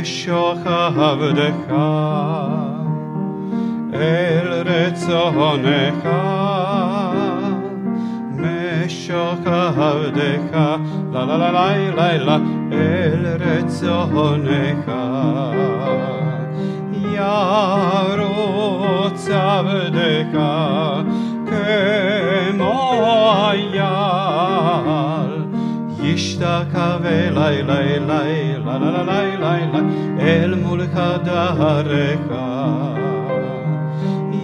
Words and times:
משוך 0.00 0.66
עבדך 0.96 1.72
אל 3.94 4.62
רצונך. 4.66 6.08
משוך 8.36 9.46
עבדך, 9.46 10.58
לה 11.12 11.24
לה 11.24 11.36
לה 11.36 11.52
לה 11.52 11.76
לה 11.94 12.16
לה, 12.16 12.38
אל 12.72 13.26
רצונך. 13.40 14.90
ירוץ 17.12 19.28
עבדך 19.30 20.38
כמו 21.46 22.92
אייל, 23.50 23.69
ישתקע 26.40 26.96
אלי 27.04 27.62
לי 27.62 27.62
לי 27.62 27.98
לה 28.64 28.78
לה 28.78 28.90
לה 28.90 29.02
לי 29.02 29.36
לי 29.36 29.66
לי 29.72 29.80
אל 30.20 30.54
מול 30.54 30.80
חדרך. 30.94 32.20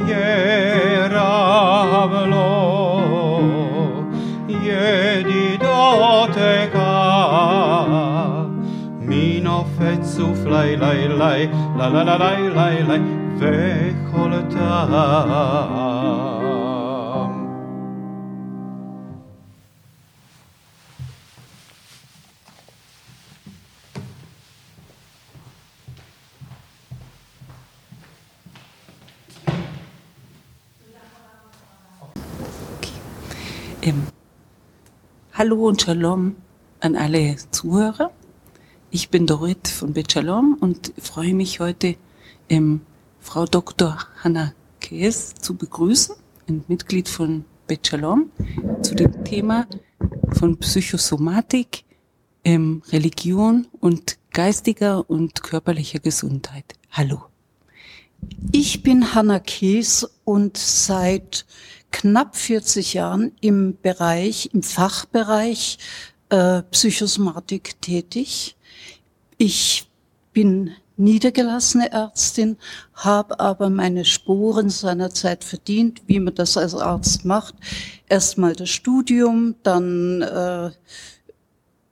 ירב 0.06 2.14
לו 2.26 3.40
ידידותיך 4.48 5.58
מנופץ 9.00 10.18
ופלי 10.18 10.76
לי 10.76 11.08
לי 11.08 11.48
לה 11.78 11.88
לה 11.88 12.04
לה 12.04 12.16
לי 12.18 12.50
לי 12.50 12.82
לי 12.82 12.98
וכל 13.38 14.32
טעם 14.50 16.35
hallo 35.37 35.67
und 35.67 35.83
Shalom 35.83 36.35
an 36.79 36.95
alle 36.95 37.35
Zuhörer. 37.51 38.09
Ich 38.89 39.09
bin 39.09 39.27
Dorit 39.27 39.67
von 39.67 39.93
Bet 39.93 40.11
Shalom 40.11 40.57
und 40.59 40.91
freue 40.97 41.35
mich 41.35 41.59
heute, 41.59 41.95
ähm, 42.49 42.81
Frau 43.19 43.45
Dr. 43.45 43.99
Hanna 44.23 44.53
Kees 44.79 45.35
zu 45.35 45.55
begrüßen, 45.55 46.15
ein 46.49 46.63
Mitglied 46.67 47.07
von 47.07 47.45
Bet 47.67 47.85
Shalom, 47.85 48.31
zu 48.81 48.95
dem 48.95 49.23
Thema 49.25 49.67
von 50.31 50.57
Psychosomatik, 50.57 51.83
ähm, 52.43 52.81
Religion 52.91 53.67
und 53.79 54.17
geistiger 54.31 55.07
und 55.07 55.43
körperlicher 55.43 55.99
Gesundheit. 55.99 56.73
Hallo. 56.89 57.25
Ich 58.51 58.81
bin 58.81 59.13
Hanna 59.13 59.37
Kees 59.39 60.03
und 60.25 60.57
seit 60.57 61.45
knapp 61.91 62.35
40 62.35 62.93
Jahren 62.93 63.31
im 63.41 63.77
Bereich, 63.81 64.49
im 64.53 64.63
Fachbereich 64.63 65.77
äh, 66.29 66.61
Psychosomatik 66.63 67.81
tätig. 67.81 68.55
Ich 69.37 69.89
bin 70.33 70.71
niedergelassene 70.97 71.91
Ärztin, 71.91 72.57
habe 72.93 73.39
aber 73.39 73.69
meine 73.69 74.03
Spuren 74.03 74.69
seinerzeit 74.69 75.43
verdient, 75.43 76.01
wie 76.07 76.19
man 76.19 76.35
das 76.35 76.57
als 76.57 76.73
Arzt 76.73 77.23
macht. 77.23 77.55
Erstmal 78.09 78.53
das 78.53 78.69
Studium, 78.69 79.55
dann 79.63 80.21
äh, 80.23 80.71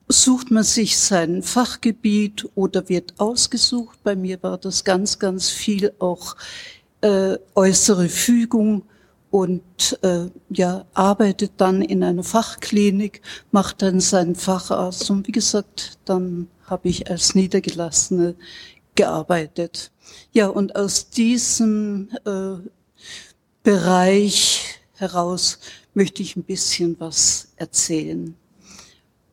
sucht 0.07 0.51
man 0.51 0.63
sich 0.63 0.97
sein 0.97 1.44
Fachgebiet 1.44 2.47
oder 2.56 2.89
wird 2.89 3.13
ausgesucht. 3.19 4.00
Bei 4.03 4.16
mir 4.16 4.41
war 4.44 4.57
das 4.57 4.83
ganz, 4.83 5.19
ganz 5.19 5.50
viel 5.50 5.94
auch 6.00 6.35
äh, 7.01 7.38
äußere 7.53 8.09
Fügung 8.09 8.83
und 9.35 10.00
äh, 10.01 10.29
ja, 10.50 10.85
arbeitet 10.94 11.51
dann 11.57 11.81
in 11.81 12.06
einer 12.06 12.23
Fachklinik, 12.23 13.22
macht 13.51 13.81
dann 13.81 14.00
seinen 14.00 14.34
Facharzt 14.34 15.12
und 15.12 15.28
wie 15.28 15.34
gesagt, 15.34 16.00
dann 16.06 16.47
habe 16.68 16.88
ich 16.88 17.12
als 17.12 17.35
Niedergelassene 17.35 18.35
gearbeitet. 18.95 19.91
Ja, 20.31 20.47
und 20.47 20.78
aus 20.78 21.09
diesem 21.09 22.12
äh, 22.24 22.66
Bereich 23.62 24.79
heraus 24.94 25.59
möchte 25.94 26.22
ich 26.22 26.38
ein 26.38 26.44
bisschen 26.44 26.95
was 27.01 27.50
erzählen. 27.57 28.35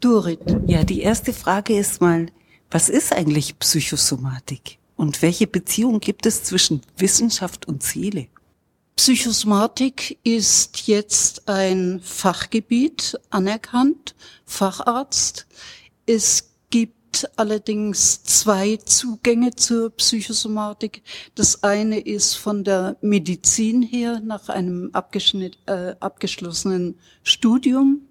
Dorit. 0.01 0.41
Ja, 0.67 0.83
die 0.83 1.03
erste 1.03 1.33
Frage 1.33 1.79
ist 1.79 2.01
mal, 2.01 2.27
was 2.73 2.89
ist 2.89 3.13
eigentlich 3.13 3.57
Psychosomatik? 3.57 4.79
Und 4.97 5.23
welche 5.23 5.47
Beziehung 5.47 6.01
gibt 6.01 6.27
es 6.27 6.43
zwischen 6.43 6.83
Wissenschaft 6.97 7.69
und 7.69 7.85
Seele? 7.85 8.27
Psychosomatik 8.97 10.19
ist 10.23 10.87
jetzt 10.87 11.49
ein 11.49 12.01
Fachgebiet, 12.03 13.19
anerkannt, 13.31 14.15
Facharzt. 14.45 15.47
Es 16.07 16.53
gibt 16.71 17.31
allerdings 17.37 18.23
zwei 18.23 18.77
Zugänge 18.77 19.55
zur 19.57 19.91
Psychosomatik. 19.91 21.03
Das 21.35 21.63
eine 21.63 22.01
ist 22.01 22.35
von 22.35 22.65
der 22.65 22.97
Medizin 23.01 23.83
her 23.83 24.21
nach 24.21 24.49
einem 24.49 24.93
äh, 24.93 25.95
abgeschlossenen 25.99 26.99
Studium 27.23 28.03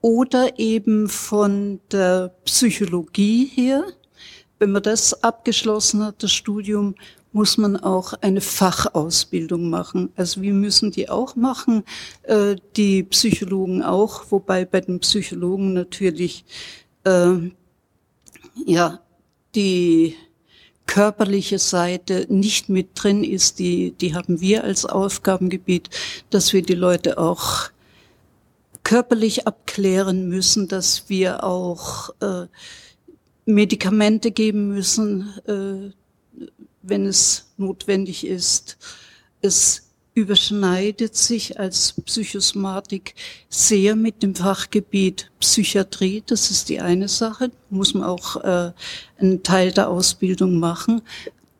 oder 0.00 0.58
eben 0.58 1.08
von 1.08 1.80
der 1.90 2.34
Psychologie 2.44 3.46
her. 3.46 3.84
Wenn 4.58 4.72
man 4.72 4.82
das 4.82 5.22
abgeschlossen 5.22 6.04
hat, 6.04 6.22
das 6.22 6.32
Studium, 6.32 6.94
muss 7.32 7.56
man 7.56 7.76
auch 7.76 8.12
eine 8.20 8.40
Fachausbildung 8.40 9.70
machen. 9.70 10.10
Also 10.16 10.42
wir 10.42 10.52
müssen 10.52 10.90
die 10.90 11.08
auch 11.08 11.34
machen, 11.34 11.84
äh, 12.24 12.56
die 12.76 13.02
Psychologen 13.04 13.82
auch, 13.82 14.30
wobei 14.30 14.64
bei 14.64 14.80
den 14.80 15.00
Psychologen 15.00 15.72
natürlich 15.72 16.44
äh, 17.04 17.34
ja 18.66 19.00
die 19.54 20.16
körperliche 20.86 21.58
Seite 21.58 22.26
nicht 22.28 22.68
mit 22.68 22.90
drin 22.94 23.24
ist, 23.24 23.58
die, 23.58 23.92
die 23.92 24.14
haben 24.14 24.40
wir 24.40 24.64
als 24.64 24.84
Aufgabengebiet, 24.84 25.88
dass 26.30 26.52
wir 26.52 26.62
die 26.62 26.74
Leute 26.74 27.18
auch 27.18 27.70
körperlich 28.82 29.46
abklären 29.46 30.28
müssen, 30.28 30.68
dass 30.68 31.08
wir 31.08 31.44
auch 31.44 32.10
äh, 32.20 32.46
Medikamente 33.46 34.32
geben 34.32 34.68
müssen, 34.68 35.32
äh, 35.46 35.92
wenn 36.82 37.06
es 37.06 37.52
notwendig 37.56 38.26
ist. 38.26 38.78
Es 39.40 39.92
überschneidet 40.14 41.16
sich 41.16 41.58
als 41.58 41.94
Psychosomatik 42.04 43.14
sehr 43.48 43.96
mit 43.96 44.22
dem 44.22 44.34
Fachgebiet 44.34 45.30
Psychiatrie. 45.40 46.22
Das 46.26 46.50
ist 46.50 46.68
die 46.68 46.80
eine 46.80 47.08
Sache, 47.08 47.50
muss 47.70 47.94
man 47.94 48.04
auch 48.04 48.36
äh, 48.36 48.72
einen 49.18 49.42
Teil 49.42 49.72
der 49.72 49.88
Ausbildung 49.88 50.58
machen. 50.58 51.02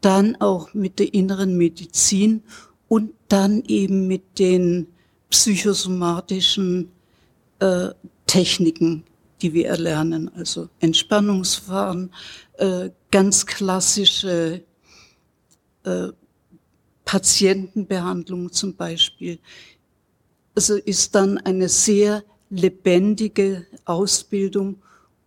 Dann 0.03 0.37
auch 0.41 0.75
mit 0.75 0.99
der 0.99 1.15
inneren 1.15 1.57
Medizin 1.57 2.43
und 2.89 3.13
dann 3.29 3.63
eben 3.67 4.07
mit 4.07 4.39
den 4.39 4.89
psychosomatischen 5.31 6.91
äh, 7.61 7.89
Techniken, 8.27 9.05
die 9.41 9.55
wir 9.55 9.69
erlernen. 9.69 10.31
Also 10.37 10.69
Entspannungsverfahren, 10.81 12.13
äh, 12.59 12.91
ganz 13.11 13.47
klassische 13.47 14.63
äh, 15.85 16.09
Patientenbehandlung 17.05 18.53
zum 18.53 18.75
Beispiel. 18.75 19.39
Also 20.55 20.77
ist 20.77 21.15
dann 21.15 21.39
eine 21.39 21.69
sehr 21.69 22.25
lebendige 22.51 23.67
Ausbildung 23.85 24.77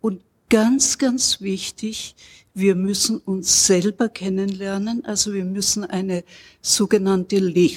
und 0.01 0.21
ganz, 0.49 0.97
ganz 0.97 1.41
wichtig, 1.41 2.15
wir 2.53 2.75
müssen 2.75 3.17
uns 3.17 3.65
selber 3.67 4.07
kennenlernen. 4.07 5.03
Also 5.03 5.33
wir 5.33 5.43
müssen 5.43 5.83
eine 5.83 6.23
sogenannte 6.61 7.37
Le 7.39 7.71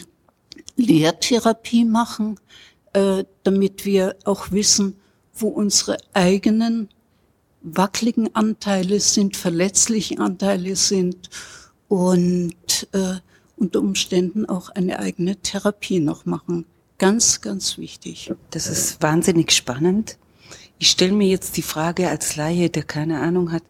Lehrtherapie 0.77 1.85
machen, 1.85 2.39
äh, 2.93 3.25
damit 3.43 3.85
wir 3.85 4.15
auch 4.25 4.53
wissen, 4.53 4.95
wo 5.35 5.49
unsere 5.49 5.99
eigenen 6.13 6.89
wackeligen 7.63 8.33
Anteile 8.37 9.01
sind, 9.01 9.37
verletzlichen 9.37 10.21
Anteile 10.21 10.77
sind 10.77 11.31
und 11.89 12.55
äh, 12.93 13.17
unter 13.57 13.81
Umständen 13.81 14.47
auch 14.47 14.71
eine 14.71 14.99
eigene 14.99 15.37
Therapie 15.37 16.01
noch 16.01 16.27
machen. 16.27 16.65
Ganz, 16.99 17.41
ganz 17.41 17.79
wichtig. 17.79 18.33
Das 18.51 18.67
ist 18.67 19.03
wahnsinnig 19.03 19.53
spannend. 19.53 20.19
Ich 20.79 20.91
stelle 20.91 21.13
mir 21.13 21.29
jetzt 21.29 21.57
die 21.57 21.63
Frage 21.63 22.09
als 22.09 22.37
Laie, 22.37 22.71
der 22.71 22.85
keine 22.85 23.21
Ahnung 23.21 23.53
hat, 23.53 23.63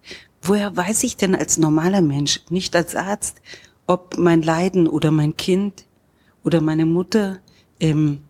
woher 0.42 0.76
weiß 0.76 1.04
ich 1.04 1.16
denn 1.16 1.34
als 1.34 1.56
normaler 1.56 2.02
Mensch, 2.02 2.40
nicht 2.50 2.76
als 2.76 2.94
Arzt, 2.94 3.40
ob 3.86 4.18
mein 4.18 4.42
Leiden 4.42 4.86
oder 4.86 5.10
mein 5.10 5.36
Kind 5.36 5.86
oder 6.44 6.60
meine 6.60 6.86
Mutter 6.86 7.38
ähm, 7.80 8.20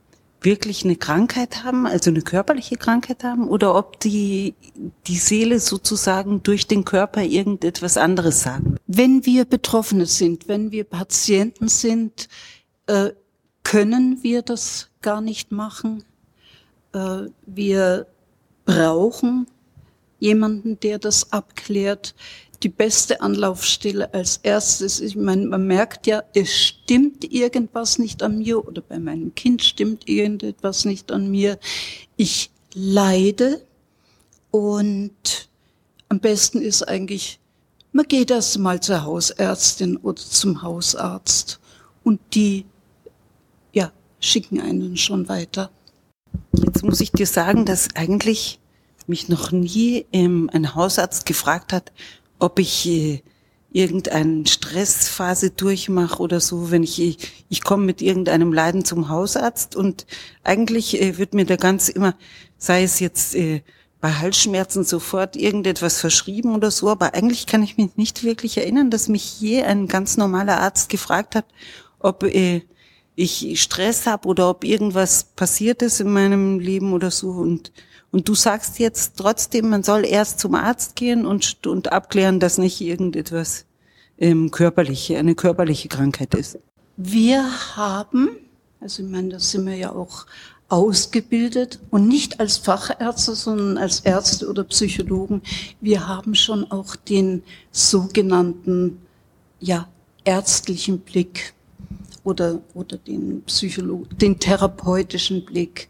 wirklich 0.41 0.85
eine 0.85 0.97
Krankheit 0.97 1.65
haben, 1.65 1.87
also 1.87 2.11
eine 2.11 2.23
körperliche 2.23 2.77
Krankheit 2.77 3.25
haben, 3.25 3.49
oder 3.49 3.75
ob 3.75 3.99
die, 4.01 4.55
die 5.07 5.17
Seele 5.17 5.61
sozusagen 5.61 6.43
durch 6.43 6.67
den 6.67 6.85
Körper 6.85 7.23
irgendetwas 7.23 7.97
anderes 7.97 8.43
sagen. 8.43 8.77
Wenn 8.87 9.27
wir 9.27 9.45
Betroffene 9.45 10.07
sind, 10.07 10.49
wenn 10.49 10.71
wir 10.71 10.85
Patienten 10.85 11.69
sind, 11.69 12.29
äh, 12.87 13.11
können 13.65 14.23
wir 14.23 14.43
das 14.43 14.91
gar 15.03 15.21
nicht 15.21 15.53
machen. 15.53 16.05
Äh, 16.93 17.27
wir 17.47 18.07
brauchen 18.65 19.47
jemanden, 20.21 20.81
der 20.81 20.99
das 20.99 21.33
abklärt 21.33 22.15
die 22.63 22.69
beste 22.69 23.21
Anlaufstelle 23.21 24.13
als 24.13 24.39
erstes. 24.39 25.01
Ich 25.01 25.17
meine, 25.17 25.47
man 25.47 25.67
merkt 25.67 26.07
ja, 26.07 26.23
es 26.35 26.53
stimmt 26.53 27.33
irgendwas 27.33 27.99
nicht 27.99 28.23
an 28.23 28.39
mir 28.39 28.67
oder 28.67 28.83
bei 28.83 28.99
meinem 28.99 29.35
Kind 29.35 29.63
stimmt 29.63 30.09
irgendetwas 30.09 30.85
nicht 30.85 31.13
an 31.13 31.31
mir. 31.31 31.59
Ich 32.17 32.51
leide 32.75 33.65
und 34.51 35.49
am 36.09 36.21
besten 36.21 36.61
ist 36.61 36.83
eigentlich, 36.83 37.39
man 37.93 38.07
geht 38.07 38.31
erst 38.31 38.59
mal 38.59 38.81
zur 38.81 39.05
Hausärztin 39.05 39.97
oder 39.97 40.21
zum 40.21 40.63
Hausarzt 40.63 41.61
und 42.03 42.21
die, 42.35 42.67
ja, 43.73 43.93
schicken 44.21 44.61
einen 44.61 44.97
schon 44.97 45.29
weiter. 45.29 45.71
Jetzt 46.53 46.83
muss 46.83 47.01
ich 47.01 47.13
dir 47.13 47.27
sagen, 47.27 47.67
dass 47.67 47.95
eigentlich 47.95 48.59
mich 49.07 49.29
noch 49.29 49.53
nie 49.53 50.07
ähm, 50.13 50.51
ein 50.53 50.75
Hausarzt 50.75 51.27
gefragt 51.27 51.73
hat, 51.73 51.93
ob 52.39 52.59
ich 52.59 52.87
äh, 52.89 53.23
irgendeine 53.71 54.47
Stressphase 54.47 55.51
durchmache 55.51 56.21
oder 56.23 56.41
so, 56.41 56.71
wenn 56.71 56.83
ich, 56.83 57.01
ich, 57.01 57.45
ich 57.49 57.63
komme 57.63 57.85
mit 57.85 58.01
irgendeinem 58.01 58.53
Leiden 58.53 58.85
zum 58.85 59.09
Hausarzt 59.09 59.77
und 59.77 60.07
eigentlich 60.43 61.01
äh, 61.01 61.19
wird 61.19 61.35
mir 61.35 61.45
da 61.45 61.57
ganz 61.57 61.89
immer, 61.89 62.15
sei 62.57 62.83
es 62.83 62.99
jetzt 63.01 63.35
äh, 63.35 63.63
bei 64.01 64.13
Halsschmerzen 64.13 64.85
sofort 64.85 65.37
irgendetwas 65.37 66.01
verschrieben 66.01 66.55
oder 66.55 66.71
so, 66.71 66.89
aber 66.89 67.15
eigentlich 67.15 67.47
kann 67.47 67.63
ich 67.63 67.77
mich 67.77 67.97
nicht 67.97 68.23
wirklich 68.23 68.57
erinnern, 68.57 68.91
dass 68.91 69.09
mich 69.09 69.41
je 69.41 69.63
ein 69.63 69.89
ganz 69.89 70.17
normaler 70.17 70.61
Arzt 70.61 70.89
gefragt 70.89 71.35
hat, 71.35 71.47
ob 71.99 72.23
äh, 72.23 72.63
ich 73.19 73.61
Stress 73.61 74.07
habe 74.07 74.29
oder 74.29 74.49
ob 74.49 74.65
irgendwas 74.65 75.25
passiert 75.25 75.83
ist 75.83 76.01
in 76.01 76.13
meinem 76.13 76.61
Leben 76.61 76.93
oder 76.93 77.11
so 77.11 77.31
und 77.31 77.73
und 78.11 78.27
du 78.27 78.35
sagst 78.35 78.79
jetzt 78.79 79.19
trotzdem, 79.19 79.69
man 79.69 79.83
soll 79.83 80.07
erst 80.07 80.41
zum 80.41 80.55
Arzt 80.55 80.97
gehen 80.97 81.27
und, 81.27 81.67
und 81.67 81.93
abklären, 81.93 82.41
dass 82.41 82.57
nicht 82.57 82.81
irgendetwas 82.81 83.67
ähm, 84.17 84.51
körperliche, 84.51 85.19
eine 85.19 85.35
körperliche 85.35 85.89
Krankheit 85.89 86.35
ist. 86.35 86.59
Wir 86.97 87.45
haben, 87.77 88.31
also 88.81 89.03
ich 89.03 89.11
meine, 89.11 89.29
da 89.29 89.39
sind 89.39 89.67
wir 89.67 89.75
ja 89.75 89.93
auch 89.93 90.25
ausgebildet 90.71 91.81
und 91.91 92.09
nicht 92.09 92.41
als 92.41 92.57
Fachärzte, 92.57 93.35
sondern 93.35 93.77
als 93.77 94.01
Ärzte 94.01 94.49
oder 94.49 94.65
Psychologen. 94.65 95.43
Wir 95.83 96.09
haben 96.09 96.35
schon 96.35 96.71
auch 96.71 96.97
den 96.97 97.43
sogenannten, 97.73 98.99
ja, 99.61 99.87
ärztlichen 100.25 101.01
Blick 101.01 101.55
oder, 102.29 102.61
oder 102.75 102.99
den 102.99 103.43
Psycholo 103.43 104.07
den 104.21 104.39
therapeutischen 104.39 105.45
Blick 105.45 105.89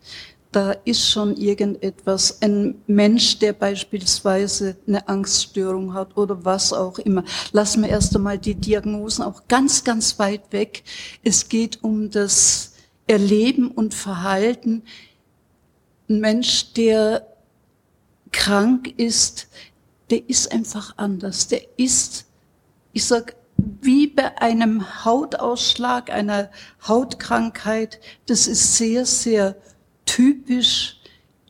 da 0.52 0.72
ist 0.84 1.10
schon 1.10 1.36
irgendetwas. 1.36 2.40
Ein 2.40 2.76
Mensch, 2.86 3.38
der 3.38 3.52
beispielsweise 3.52 4.76
eine 4.86 5.06
Angststörung 5.06 5.92
hat 5.92 6.16
oder 6.16 6.44
was 6.44 6.72
auch 6.72 6.98
immer. 6.98 7.22
Lassen 7.52 7.82
wir 7.82 7.90
erst 7.90 8.16
einmal 8.16 8.38
die 8.38 8.54
Diagnosen 8.54 9.24
auch 9.24 9.42
ganz, 9.46 9.84
ganz 9.84 10.18
weit 10.18 10.52
weg. 10.52 10.84
Es 11.22 11.48
geht 11.48 11.84
um 11.84 12.10
das 12.10 12.72
Erleben 13.06 13.70
und 13.70 13.92
Verhalten. 13.92 14.82
Ein 16.08 16.20
Mensch, 16.20 16.72
der 16.72 17.26
krank 18.32 18.94
ist, 18.96 19.48
der 20.08 20.28
ist 20.30 20.50
einfach 20.50 20.94
anders. 20.96 21.48
Der 21.48 21.60
ist, 21.76 22.24
ich 22.94 23.04
sag, 23.04 23.36
wie 23.58 24.06
bei 24.06 24.40
einem 24.40 25.04
Hautausschlag, 25.04 26.10
einer 26.10 26.50
Hautkrankheit. 26.86 28.00
Das 28.26 28.46
ist 28.46 28.76
sehr, 28.76 29.04
sehr 29.04 29.56
typisch. 30.06 31.00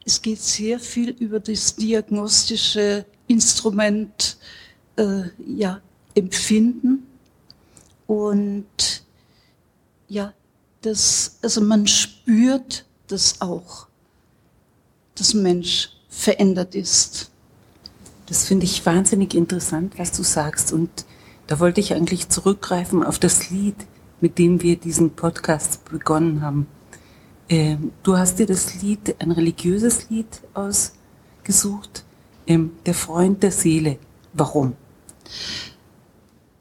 Es 0.04 0.22
geht 0.22 0.40
sehr 0.40 0.80
viel 0.80 1.10
über 1.10 1.40
das 1.40 1.76
diagnostische 1.76 3.04
Instrument, 3.26 4.38
äh, 4.96 5.22
ja, 5.46 5.80
Empfinden. 6.14 7.06
Und 8.06 9.04
ja, 10.08 10.32
das, 10.80 11.38
also 11.42 11.60
man 11.60 11.86
spürt 11.86 12.86
das 13.06 13.40
auch, 13.40 13.86
dass 15.14 15.34
Mensch 15.34 15.90
verändert 16.08 16.74
ist. 16.74 17.30
Das 18.26 18.44
finde 18.44 18.64
ich 18.64 18.84
wahnsinnig 18.84 19.34
interessant, 19.34 19.98
was 19.98 20.12
du 20.12 20.22
sagst. 20.22 20.72
Und 20.72 20.90
da 21.48 21.58
wollte 21.58 21.80
ich 21.80 21.94
eigentlich 21.94 22.28
zurückgreifen 22.28 23.02
auf 23.02 23.18
das 23.18 23.50
Lied, 23.50 23.74
mit 24.20 24.38
dem 24.38 24.62
wir 24.62 24.76
diesen 24.76 25.10
Podcast 25.10 25.84
begonnen 25.90 26.42
haben. 26.42 26.66
Ähm, 27.48 27.92
du 28.02 28.18
hast 28.18 28.38
dir 28.38 28.46
das 28.46 28.80
Lied, 28.82 29.16
ein 29.18 29.32
religiöses 29.32 30.10
Lied 30.10 30.42
ausgesucht, 30.52 32.04
ähm, 32.46 32.72
Der 32.84 32.94
Freund 32.94 33.42
der 33.42 33.50
Seele. 33.50 33.98
Warum? 34.34 34.74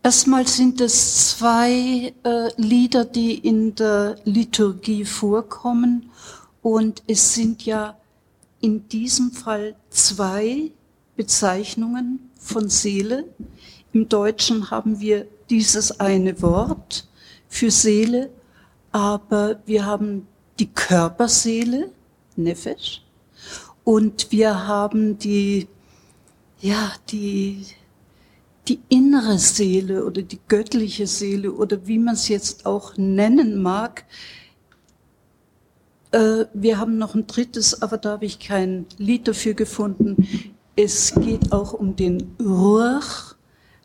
Erstmal 0.04 0.48
sind 0.48 0.80
es 0.80 1.38
zwei 1.38 2.14
äh, 2.24 2.50
Lieder, 2.56 3.04
die 3.04 3.36
in 3.36 3.76
der 3.76 4.16
Liturgie 4.24 5.04
vorkommen 5.04 6.10
und 6.62 7.04
es 7.08 7.34
sind 7.34 7.66
ja 7.66 7.98
in 8.62 8.88
diesem 8.88 9.32
Fall 9.32 9.76
zwei 9.90 10.72
Bezeichnungen 11.18 12.32
von 12.40 12.70
Seele. 12.70 13.26
Im 13.94 14.10
Deutschen 14.10 14.70
haben 14.70 15.00
wir 15.00 15.28
dieses 15.50 16.00
eine 16.00 16.42
Wort 16.42 17.08
für 17.48 17.72
Seele, 17.72 18.30
aber 18.92 19.60
wir 19.66 19.86
haben 19.86 20.28
die 20.60 20.68
Körperseele, 20.68 21.92
Nefesh, 22.36 23.04
und 23.84 24.32
wir 24.32 24.68
haben 24.68 25.18
die, 25.18 25.68
ja, 26.60 26.92
die, 27.10 27.66
die 28.68 28.80
innere 28.90 29.38
Seele 29.38 30.04
oder 30.04 30.22
die 30.22 30.40
göttliche 30.50 31.08
Seele 31.08 31.54
oder 31.54 31.88
wie 31.88 31.98
man 31.98 32.16
es 32.16 32.28
jetzt 32.28 32.66
auch 32.66 32.98
nennen 32.98 33.62
mag. 33.62 34.04
Äh, 36.12 36.46
wir 36.54 36.78
haben 36.78 36.98
noch 36.98 37.16
ein 37.16 37.28
drittes, 37.28 37.82
aber 37.82 37.98
da 37.98 38.12
habe 38.12 38.26
ich 38.26 38.40
kein 38.40 38.86
Lied 38.98 39.28
dafür 39.28 39.54
gefunden. 39.54 40.28
Es 40.76 41.16
geht 41.16 41.54
auch 41.54 41.72
um 41.72 41.96
den 41.96 42.36
Ruach, 42.42 43.37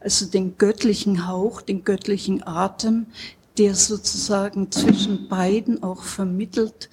also 0.02 0.26
den 0.26 0.58
göttlichen 0.58 1.26
Hauch, 1.28 1.62
den 1.62 1.84
göttlichen 1.84 2.46
Atem, 2.46 3.06
der 3.58 3.74
sozusagen 3.74 4.70
zwischen 4.70 5.28
beiden 5.28 5.82
auch 5.82 6.02
vermittelt, 6.02 6.88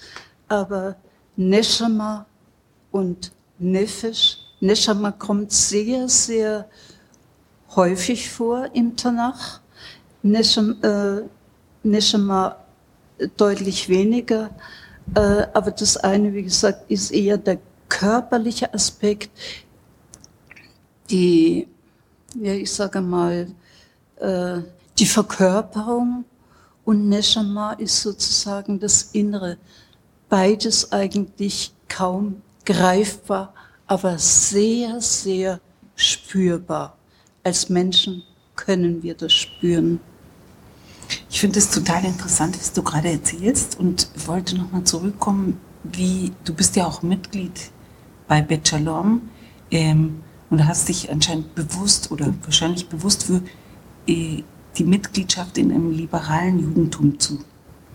aber 0.48 0.96
Neshama 1.36 2.26
und 2.92 3.32
Nefesh. 3.60 4.38
Neshama 4.60 5.12
kommt 5.12 5.52
sehr, 5.52 6.10
sehr 6.10 6.68
häufig 7.76 8.30
vor 8.30 8.70
im 8.74 8.96
Tanach. 8.98 9.62
Neshama, 10.22 10.74
äh, 10.82 11.24
Neshama 11.84 12.58
deutlich 13.38 13.88
weniger. 13.90 14.50
Äh, 15.16 15.48
aber 15.54 15.72
das 15.72 15.98
eine, 15.98 16.34
wie 16.34 16.44
gesagt, 16.44 16.90
ist 16.92 17.12
eher 17.12 17.38
der 17.38 17.60
körperliche 17.88 18.74
Aspekt, 18.74 19.32
die, 21.10 21.68
ja, 22.42 22.54
ich 22.54 22.72
sage 22.72 23.02
mal, 23.02 23.48
äh, 24.18 24.60
die 24.98 25.06
Verkörperung 25.06 26.26
und 26.86 27.10
Neshama 27.10 27.74
ist 27.74 28.02
sozusagen 28.02 28.80
das 28.80 29.10
Innere. 29.14 29.58
Beides 30.30 30.92
eigentlich 30.92 31.74
kaum 31.88 32.42
greifbar, 32.66 33.54
aber 33.88 34.18
sehr, 34.18 35.02
sehr 35.02 35.60
spürbar. 35.96 36.98
Als 37.44 37.70
Menschen 37.70 38.24
können 38.56 39.02
wir 39.02 39.16
das 39.16 39.34
spüren. 39.34 40.00
Ich 41.30 41.40
finde 41.40 41.60
es 41.60 41.72
total 41.72 42.06
interessant, 42.06 42.58
was 42.58 42.72
du 42.74 42.84
gerade 42.84 43.10
erzählst 43.10 43.80
und 43.80 44.10
wollte 44.28 44.58
nochmal 44.58 44.84
zurückkommen, 44.84 45.60
wie 45.84 46.32
du 46.44 46.54
bist 46.54 46.76
ja 46.76 46.86
auch 46.86 47.02
Mitglied 47.02 47.72
bei 48.28 48.42
Bet 48.42 48.68
Shalom 48.68 49.30
ähm, 49.72 50.22
und 50.50 50.68
hast 50.68 50.90
dich 50.90 51.12
anscheinend 51.12 51.56
bewusst 51.56 52.12
oder 52.12 52.34
wahrscheinlich 52.44 52.88
bewusst 52.88 53.24
für 53.24 53.42
äh, 54.08 54.44
die 54.78 54.84
Mitgliedschaft 54.84 55.58
in 55.58 55.72
einem 55.72 55.92
liberalen 55.92 56.60
Judentum 56.60 57.20
zu 57.20 57.40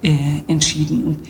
äh, 0.02 0.42
entschieden. 0.46 1.04
Und 1.04 1.28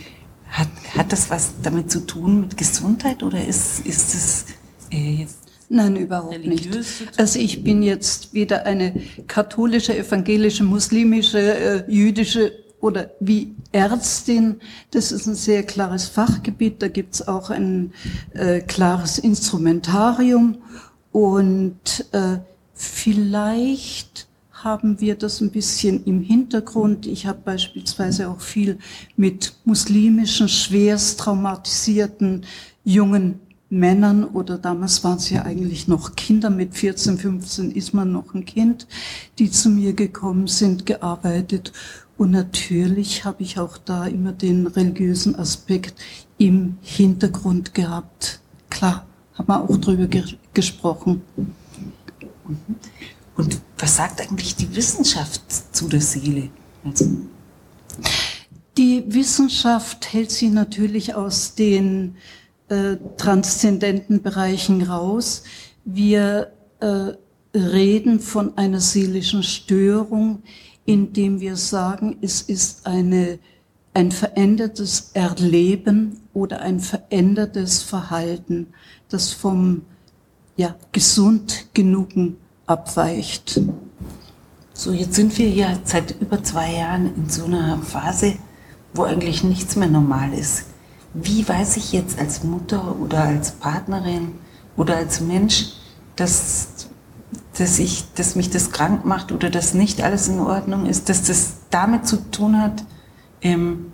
hat, 0.49 0.69
hat 0.97 1.13
das 1.13 1.31
was 1.31 1.55
damit 1.63 1.91
zu 1.91 2.07
tun 2.07 2.43
mit 2.43 2.57
Gesundheit 2.57 3.23
oder 3.23 3.45
ist, 3.45 3.81
ist 3.87 4.15
es 4.15 4.45
äh, 4.91 5.23
jetzt 5.23 5.39
Nein, 5.71 5.97
überhaupt 5.97 6.45
nicht. 6.45 6.69
Also 7.17 7.39
ich 7.39 7.65
bin 7.65 7.83
jetzt 7.83 8.35
weder 8.35 8.67
eine 8.67 8.95
katholische, 9.27 9.97
evangelische, 9.97 10.63
muslimische, 10.63 11.39
äh, 11.39 11.91
jüdische 11.91 12.53
oder 12.81 13.11
wie 13.19 13.57
Ärztin, 13.73 14.61
das 14.91 15.11
ist 15.11 15.27
ein 15.27 15.35
sehr 15.35 15.63
klares 15.63 16.07
Fachgebiet, 16.07 16.83
da 16.83 16.89
gibt's 16.89 17.27
auch 17.27 17.49
ein 17.49 17.93
äh, 18.35 18.61
klares 18.61 19.19
Instrumentarium 19.19 20.59
und 21.15 22.07
äh, 22.11 22.39
vielleicht 22.75 24.27
haben 24.51 25.01
wir 25.01 25.15
das 25.15 25.41
ein 25.41 25.53
bisschen 25.53 26.03
im 26.07 26.21
Hintergrund. 26.21 27.07
Ich 27.07 27.27
habe 27.27 27.39
beispielsweise 27.45 28.29
auch 28.29 28.41
viel 28.41 28.81
mit 29.17 29.55
muslimischen, 29.65 30.49
schwerst 30.49 31.21
traumatisierten 31.21 32.45
jungen 32.83 33.39
Männern 33.71 34.25
oder 34.25 34.59
damals 34.59 35.05
waren 35.05 35.19
es 35.19 35.31
ja 35.31 35.43
eigentlich 35.43 35.87
noch 35.87 36.17
Kinder, 36.17 36.51
mit 36.51 36.75
14, 36.75 37.17
15 37.17 37.71
ist 37.71 37.95
man 37.95 38.11
noch 38.11 38.35
ein 38.35 38.45
Kind, 38.45 38.89
die 39.39 39.53
zu 39.53 39.69
mir 39.71 39.93
gekommen 39.93 40.49
sind, 40.49 40.85
gearbeitet. 40.85 41.73
Und 42.19 42.33
natürlich 42.33 43.25
habe 43.25 43.45
ich 43.45 43.61
auch 43.61 43.79
da 43.79 44.07
immer 44.07 44.33
den 44.33 44.67
religiösen 44.67 45.37
Aspekt 45.37 45.95
im 46.39 46.77
Hintergrund 46.83 47.73
gehabt. 47.73 48.41
Klar, 48.69 49.07
haben 49.35 49.47
wir 49.47 49.63
auch 49.63 49.77
drüber 49.77 50.09
ge 50.09 50.25
gesprochen. 50.55 51.23
Und 53.37 53.61
was 53.79 53.97
sagt 53.97 54.21
eigentlich 54.21 54.57
die 54.57 54.75
Wissenschaft 54.75 55.43
zu 55.75 55.89
der 55.89 56.01
Seele? 56.01 56.51
Also 56.85 57.07
die 58.77 59.05
Wissenschaft 59.07 60.13
hält 60.13 60.31
sie 60.31 60.49
natürlich 60.49 61.15
aus 61.15 61.55
den 61.55 62.17
äh, 62.69 62.97
transzendenten 63.17 64.23
Bereichen 64.23 64.83
raus. 64.83 65.45
Wir 65.85 66.53
äh, 66.81 67.13
reden 67.57 68.19
von 68.19 68.57
einer 68.59 68.81
seelischen 68.81 69.43
Störung, 69.43 70.43
indem 70.87 71.41
wir 71.41 71.57
sagen, 71.57 72.17
es 72.21 72.43
ist 72.43 72.87
eine, 72.87 73.39
ein 73.95 74.11
verändertes 74.11 75.11
Erleben 75.15 76.21
oder 76.33 76.61
ein 76.61 76.81
verändertes 76.81 77.83
Verhalten, 77.83 78.69
das 79.09 79.31
vom 79.33 79.83
ja, 80.57 80.75
gesund 80.93 81.67
genugen 81.75 82.37
abweicht. 82.67 83.61
So, 84.73 84.93
jetzt 84.93 85.15
sind 85.15 85.37
wir 85.39 85.49
ja 85.49 85.79
seit 85.85 86.21
über 86.21 86.43
zwei 86.43 86.73
Jahren 86.75 87.15
in 87.17 87.29
so 87.29 87.45
einer 87.45 87.79
Phase, 87.79 88.35
wo 88.93 89.05
eigentlich 89.05 89.45
nichts 89.45 89.77
mehr 89.77 89.89
normal 89.89 90.33
ist. 90.33 90.65
Wie 91.13 91.49
weiß 91.49 91.77
ich 91.77 91.93
jetzt 91.93 92.19
als 92.19 92.43
Mutter 92.43 92.97
oder 93.01 93.23
als 93.25 93.53
Partnerin 93.53 94.33
oder 94.77 94.97
als 94.97 95.21
Mensch, 95.21 95.67
dass, 96.17 96.89
dass, 97.57 97.79
ich, 97.79 98.05
dass 98.15 98.35
mich 98.35 98.51
das 98.51 98.73
krank 98.73 99.05
macht 99.05 99.31
oder 99.31 99.51
dass 99.51 99.75
nicht 99.75 100.03
alles 100.03 100.29
in 100.29 100.41
Ordnung 100.41 100.87
ist, 100.87 101.09
dass 101.09 101.23
das 101.23 101.55
damit 101.71 102.07
zu 102.09 102.17
tun 102.31 102.61
hat, 102.61 102.85
ähm, 103.43 103.93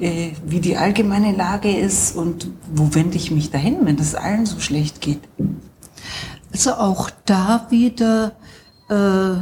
äh, 0.00 0.32
wie 0.44 0.60
die 0.60 0.76
allgemeine 0.76 1.32
Lage 1.32 1.76
ist 1.76 2.16
und 2.16 2.48
wo 2.72 2.94
wende 2.94 3.16
ich 3.16 3.30
mich 3.30 3.50
dahin, 3.50 3.78
wenn 3.82 3.98
es 3.98 4.14
allen 4.14 4.46
so 4.46 4.58
schlecht 4.60 5.00
geht? 5.00 5.20
Also 6.58 6.72
auch 6.72 7.10
da 7.24 7.68
wieder 7.70 8.32
äh, 8.90 9.36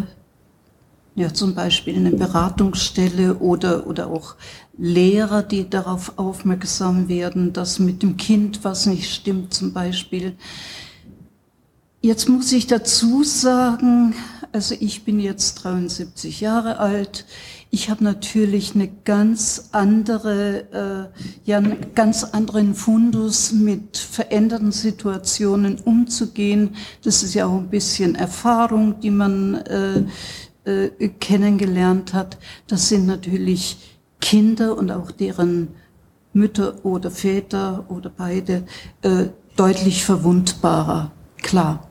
ja 1.18 1.32
zum 1.32 1.54
Beispiel 1.54 1.96
eine 1.96 2.10
Beratungsstelle 2.10 3.36
oder 3.36 3.86
oder 3.86 4.08
auch 4.08 4.34
Lehrer, 4.76 5.42
die 5.42 5.70
darauf 5.70 6.18
aufmerksam 6.18 7.08
werden, 7.08 7.54
dass 7.54 7.78
mit 7.78 8.02
dem 8.02 8.18
Kind 8.18 8.64
was 8.64 8.84
nicht 8.84 9.10
stimmt 9.10 9.54
zum 9.54 9.72
Beispiel. 9.72 10.36
Jetzt 12.02 12.28
muss 12.28 12.52
ich 12.52 12.66
dazu 12.66 13.24
sagen, 13.24 14.14
also 14.52 14.74
ich 14.78 15.04
bin 15.04 15.18
jetzt 15.18 15.64
73 15.64 16.42
Jahre 16.42 16.78
alt. 16.80 17.24
Ich 17.76 17.90
habe 17.90 18.02
natürlich 18.02 18.74
eine 18.74 18.88
ganz 18.88 19.68
andere, 19.72 21.12
äh, 21.12 21.20
ja, 21.44 21.58
einen 21.58 21.92
ganz 21.94 22.24
anderen 22.24 22.74
Fundus 22.74 23.52
mit 23.52 23.98
veränderten 23.98 24.72
Situationen 24.72 25.80
umzugehen. 25.80 26.74
Das 27.04 27.22
ist 27.22 27.34
ja 27.34 27.44
auch 27.44 27.58
ein 27.58 27.68
bisschen 27.68 28.14
Erfahrung, 28.14 28.98
die 29.00 29.10
man 29.10 29.56
äh, 29.56 30.04
äh, 30.64 31.08
kennengelernt 31.20 32.14
hat. 32.14 32.38
Das 32.66 32.88
sind 32.88 33.04
natürlich 33.04 33.76
Kinder 34.22 34.78
und 34.78 34.90
auch 34.90 35.10
deren 35.10 35.68
Mütter 36.32 36.82
oder 36.82 37.10
Väter 37.10 37.84
oder 37.90 38.08
beide 38.08 38.64
äh, 39.02 39.26
deutlich 39.54 40.02
verwundbarer. 40.02 41.12
Klar. 41.42 41.86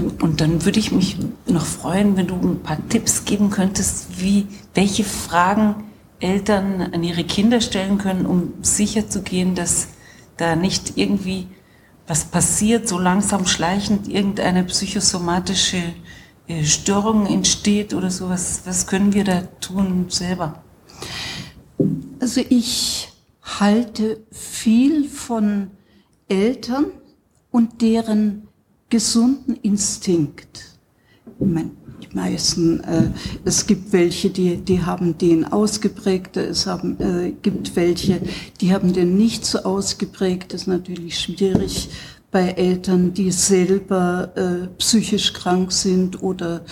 Und 0.00 0.40
dann 0.40 0.64
würde 0.64 0.80
ich 0.80 0.92
mich 0.92 1.16
noch 1.46 1.64
freuen, 1.64 2.16
wenn 2.16 2.26
du 2.26 2.34
ein 2.34 2.62
paar 2.62 2.78
Tipps 2.88 3.24
geben 3.24 3.50
könntest, 3.50 4.20
wie, 4.20 4.46
welche 4.74 5.04
Fragen 5.04 5.84
Eltern 6.20 6.80
an 6.80 7.02
ihre 7.02 7.24
Kinder 7.24 7.60
stellen 7.60 7.98
können, 7.98 8.26
um 8.26 8.54
sicherzugehen, 8.62 9.54
dass 9.54 9.88
da 10.36 10.56
nicht 10.56 10.96
irgendwie 10.96 11.48
was 12.06 12.24
passiert, 12.24 12.88
so 12.88 12.98
langsam 12.98 13.46
schleichend 13.46 14.08
irgendeine 14.08 14.64
psychosomatische 14.64 15.82
äh, 16.46 16.64
Störung 16.64 17.26
entsteht 17.26 17.94
oder 17.94 18.10
sowas. 18.10 18.62
Was 18.64 18.86
können 18.86 19.12
wir 19.12 19.24
da 19.24 19.42
tun 19.60 20.06
selber? 20.08 20.62
Also 22.20 22.42
ich 22.48 23.10
halte 23.42 24.22
viel 24.30 25.08
von 25.08 25.70
Eltern 26.28 26.86
und 27.50 27.82
deren 27.82 28.48
gesunden 28.94 29.56
Instinkt. 29.62 30.78
Ich 31.40 31.44
meine, 31.44 31.72
die 32.00 32.14
meisten, 32.14 32.78
äh, 32.84 33.08
es 33.44 33.66
gibt 33.66 33.92
welche, 33.92 34.30
die, 34.30 34.58
die 34.58 34.84
haben 34.84 35.18
den 35.18 35.44
ausgeprägt, 35.44 36.36
es 36.36 36.68
haben, 36.68 37.00
äh, 37.00 37.32
gibt 37.42 37.74
welche, 37.74 38.20
die 38.60 38.72
haben 38.72 38.92
den 38.92 39.16
nicht 39.16 39.44
so 39.44 39.58
ausgeprägt. 39.64 40.52
Das 40.52 40.60
ist 40.60 40.66
natürlich 40.68 41.18
schwierig 41.18 41.88
bei 42.30 42.50
Eltern, 42.50 43.12
die 43.12 43.32
selber 43.32 44.30
äh, 44.36 44.68
psychisch 44.78 45.32
krank 45.32 45.72
sind 45.72 46.22
oder 46.22 46.64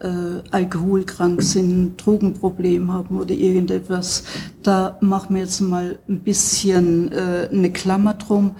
äh, 0.00 0.08
alkoholkrank 0.50 1.40
sind, 1.42 1.96
Drogenproblem 2.04 2.92
haben 2.92 3.20
oder 3.20 3.34
irgendetwas. 3.34 4.24
Da 4.64 4.98
machen 5.00 5.36
wir 5.36 5.42
jetzt 5.42 5.60
mal 5.60 6.00
ein 6.08 6.24
bisschen 6.24 7.12
äh, 7.12 7.48
eine 7.52 7.70
Klammer 7.70 8.14
drum. 8.14 8.56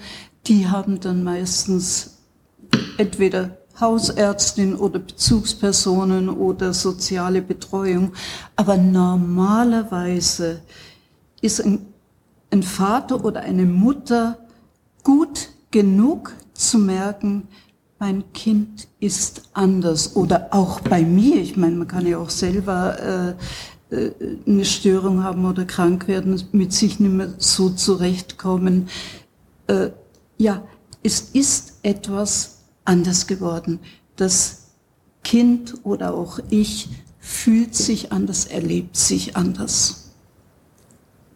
Die 0.47 0.67
haben 0.67 1.01
dann 1.01 1.25
meistens 1.25 2.18
entweder 2.99 3.57
Hausärztin 3.79 4.75
oder 4.75 4.99
Bezugspersonen 4.99 6.29
oder 6.29 6.73
soziale 6.73 7.41
Betreuung. 7.41 8.11
Aber 8.55 8.77
normalerweise 8.77 10.61
ist 11.41 11.63
ein, 11.63 11.85
ein 12.51 12.63
Vater 12.63 13.23
oder 13.23 13.41
eine 13.41 13.65
Mutter 13.65 14.37
gut 15.03 15.49
genug 15.71 16.33
zu 16.53 16.77
merken, 16.77 17.47
mein 17.99 18.31
Kind 18.33 18.87
ist 18.99 19.43
anders 19.53 20.15
oder 20.15 20.47
auch 20.51 20.79
bei 20.79 21.03
mir. 21.03 21.35
Ich 21.35 21.57
meine, 21.57 21.75
man 21.75 21.87
kann 21.87 22.07
ja 22.07 22.17
auch 22.17 22.29
selber 22.29 23.35
äh, 23.91 23.95
äh, 23.95 24.11
eine 24.45 24.65
Störung 24.65 25.23
haben 25.23 25.45
oder 25.45 25.65
krank 25.65 26.07
werden, 26.07 26.41
mit 26.51 26.73
sich 26.73 26.99
nicht 26.99 27.11
mehr 27.11 27.33
so 27.37 27.69
zurechtkommen. 27.69 28.87
Äh, 29.67 29.89
ja, 30.37 30.63
es 31.03 31.21
ist 31.33 31.79
etwas 31.83 32.58
anders 32.89 33.27
geworden. 33.27 33.79
Das 34.15 34.63
Kind 35.23 35.75
oder 35.83 36.13
auch 36.13 36.39
ich 36.49 36.89
fühlt 37.19 37.75
sich 37.75 38.11
anders, 38.11 38.45
erlebt 38.45 38.97
sich 38.97 39.37
anders. 39.37 40.11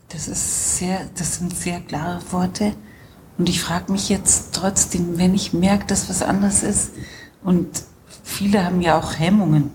Das 0.10 0.27
ist 0.27 0.77
sehr, 0.77 1.10
das 1.15 1.38
sind 1.38 1.55
sehr 1.55 1.79
klare 1.79 2.22
Worte. 2.31 2.74
Und 3.38 3.50
ich 3.50 3.62
frage 3.62 3.91
mich 3.91 4.10
jetzt 4.10 4.53
trotzdem, 4.53 5.17
wenn 5.17 5.33
ich 5.33 5.53
merke, 5.53 5.86
dass 5.88 6.10
was 6.10 6.22
anders 6.22 6.63
ist, 6.63 6.91
und 7.43 7.83
viele 8.24 8.63
haben 8.63 8.81
ja 8.81 8.98
auch 8.98 9.19
Hemmungen, 9.19 9.72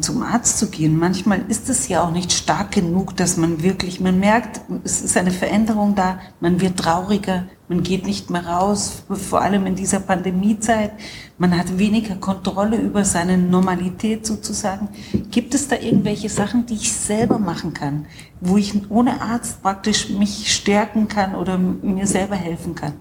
zum 0.00 0.22
Arzt 0.22 0.58
zu 0.58 0.70
gehen. 0.70 0.96
Manchmal 0.96 1.44
ist 1.48 1.68
es 1.68 1.88
ja 1.88 2.04
auch 2.04 2.12
nicht 2.12 2.32
stark 2.32 2.70
genug, 2.70 3.16
dass 3.16 3.36
man 3.36 3.62
wirklich, 3.62 4.00
man 4.00 4.20
merkt, 4.20 4.60
es 4.84 5.02
ist 5.02 5.16
eine 5.16 5.32
Veränderung 5.32 5.96
da, 5.96 6.20
man 6.38 6.60
wird 6.60 6.78
trauriger, 6.78 7.46
man 7.66 7.82
geht 7.82 8.06
nicht 8.06 8.30
mehr 8.30 8.46
raus, 8.46 9.02
vor 9.08 9.40
allem 9.40 9.66
in 9.66 9.74
dieser 9.74 9.98
Pandemiezeit. 9.98 10.92
Man 11.38 11.58
hat 11.58 11.76
weniger 11.76 12.14
Kontrolle 12.14 12.76
über 12.76 13.04
seine 13.04 13.36
Normalität 13.36 14.24
sozusagen. 14.24 14.90
Gibt 15.32 15.54
es 15.54 15.66
da 15.66 15.76
irgendwelche 15.76 16.28
Sachen, 16.28 16.66
die 16.66 16.74
ich 16.74 16.92
selber 16.92 17.40
machen 17.40 17.74
kann, 17.74 18.06
wo 18.40 18.56
ich 18.56 18.88
ohne 18.90 19.20
Arzt 19.20 19.60
praktisch 19.62 20.08
mich 20.08 20.54
stärken 20.54 21.08
kann 21.08 21.34
oder 21.34 21.58
mir 21.58 22.06
selber 22.06 22.36
helfen 22.36 22.76
kann? 22.76 22.92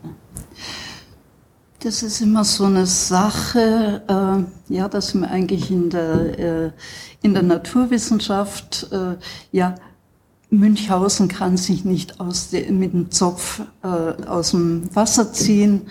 Das 1.84 2.02
ist 2.02 2.22
immer 2.22 2.46
so 2.46 2.64
eine 2.64 2.86
Sache, 2.86 4.02
äh, 4.08 4.74
ja, 4.74 4.88
dass 4.88 5.14
man 5.16 5.30
eigentlich 5.30 5.70
in 5.70 5.90
der, 5.90 6.40
äh, 6.40 6.72
in 7.22 7.34
der 7.34 7.44
Naturwissenschaft, 7.44 8.88
äh, 8.94 9.18
ja, 9.52 9.76
Münchhausen 10.50 11.28
kann 11.28 11.58
sich 11.58 11.84
nicht 11.84 12.22
aus 12.22 12.52
de, 12.52 12.72
mit 12.72 12.94
dem 12.94 13.12
Zopf 13.12 13.64
äh, 13.84 13.88
aus 13.88 14.52
dem 14.52 14.96
Wasser 14.96 15.34
ziehen, 15.34 15.82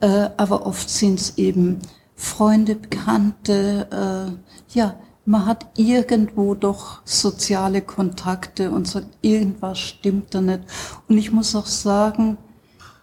äh, 0.00 0.30
aber 0.38 0.64
oft 0.64 0.88
sind 0.88 1.20
es 1.20 1.36
eben 1.36 1.80
Freunde, 2.14 2.76
Bekannte, 2.76 3.86
äh, 3.90 4.74
ja, 4.74 4.94
man 5.26 5.44
hat 5.44 5.66
irgendwo 5.76 6.54
doch 6.54 7.02
soziale 7.04 7.82
Kontakte 7.82 8.70
und 8.70 8.88
sagt, 8.88 9.08
irgendwas 9.20 9.78
stimmt 9.78 10.34
da 10.34 10.40
nicht. 10.40 10.60
Und 11.06 11.18
ich 11.18 11.32
muss 11.32 11.54
auch 11.54 11.66
sagen, 11.66 12.38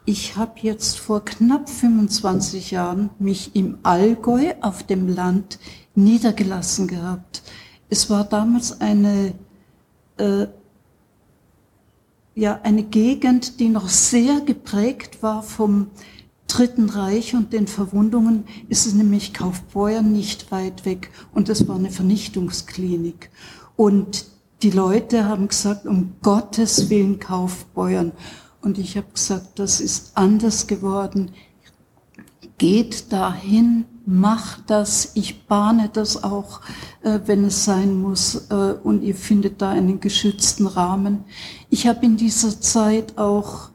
ich 0.05 0.35
habe 0.35 0.53
jetzt 0.61 0.99
vor 0.99 1.23
knapp 1.23 1.69
25 1.69 2.71
Jahren 2.71 3.11
mich 3.19 3.55
im 3.55 3.77
Allgäu 3.83 4.53
auf 4.61 4.83
dem 4.83 5.07
Land 5.07 5.59
niedergelassen 5.95 6.87
gehabt. 6.87 7.43
Es 7.89 8.09
war 8.09 8.23
damals 8.23 8.81
eine, 8.81 9.33
äh, 10.17 10.47
ja, 12.33 12.59
eine 12.63 12.83
Gegend, 12.83 13.59
die 13.59 13.69
noch 13.69 13.89
sehr 13.89 14.41
geprägt 14.41 15.21
war 15.21 15.43
vom 15.43 15.87
Dritten 16.47 16.89
Reich 16.89 17.33
und 17.33 17.53
den 17.53 17.67
Verwundungen 17.67 18.43
ist 18.67 18.85
es 18.85 18.93
nämlich 18.93 19.33
Kaufbeuern 19.33 20.11
nicht 20.11 20.51
weit 20.51 20.85
weg 20.85 21.11
und 21.33 21.47
es 21.47 21.65
war 21.67 21.77
eine 21.77 21.91
Vernichtungsklinik. 21.91 23.29
Und 23.77 24.25
die 24.61 24.71
Leute 24.71 25.25
haben 25.25 25.47
gesagt, 25.47 25.85
um 25.85 26.13
Gottes 26.21 26.89
Willen 26.89 27.19
Kaufbeuern. 27.19 28.11
Und 28.61 28.77
ich 28.77 28.97
habe 28.97 29.07
gesagt, 29.13 29.59
das 29.59 29.79
ist 29.79 30.11
anders 30.15 30.67
geworden. 30.67 31.31
Geht 32.57 33.11
dahin, 33.11 33.85
macht 34.05 34.69
das. 34.69 35.11
Ich 35.15 35.47
bahne 35.47 35.89
das 35.91 36.23
auch, 36.23 36.61
äh, 37.01 37.19
wenn 37.25 37.45
es 37.45 37.65
sein 37.65 37.99
muss. 37.99 38.47
Äh, 38.49 38.75
und 38.83 39.01
ihr 39.03 39.15
findet 39.15 39.61
da 39.61 39.69
einen 39.69 39.99
geschützten 39.99 40.67
Rahmen. 40.67 41.23
Ich 41.69 41.87
habe 41.87 42.05
in 42.05 42.17
dieser 42.17 42.61
Zeit 42.61 43.17
auch 43.17 43.71